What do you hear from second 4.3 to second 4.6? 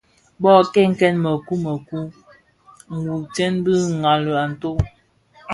a